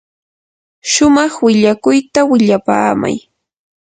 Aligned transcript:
shumaq 0.91 1.33
willakuyta 1.45 2.21
willapaamay. 2.29 3.17